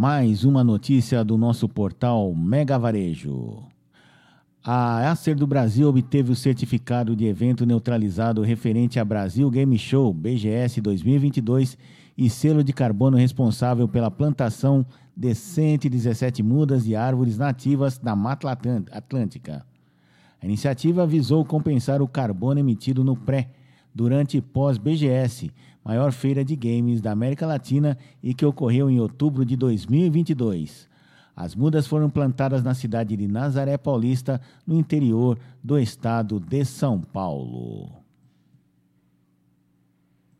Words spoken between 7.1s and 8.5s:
de evento neutralizado